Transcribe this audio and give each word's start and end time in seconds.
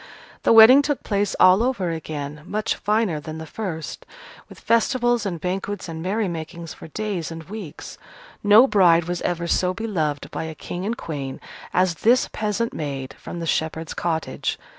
The 0.41 0.51
wedding 0.51 0.81
took 0.81 1.03
place 1.03 1.35
all 1.39 1.61
over 1.61 1.91
again, 1.91 2.41
much 2.47 2.73
finer 2.73 3.19
than 3.19 3.37
the 3.37 3.45
first, 3.45 4.03
with 4.49 4.59
festivals 4.59 5.27
and 5.27 5.39
banquets 5.39 5.87
and 5.87 6.01
merrymakings 6.01 6.73
for 6.73 6.87
days 6.87 7.29
and 7.29 7.43
weeks. 7.43 7.99
No 8.43 8.65
bride 8.65 9.03
was 9.03 9.21
ever 9.21 9.45
so 9.45 9.75
beloved 9.75 10.31
by 10.31 10.45
a 10.45 10.55
King 10.55 10.87
and 10.87 10.97
Queen 10.97 11.39
as 11.71 11.93
this 12.01 12.27
peasant 12.33 12.73
maid 12.73 13.13
from 13.19 13.39
the 13.39 13.45
shepherd's 13.45 13.93
cottage. 13.93 14.57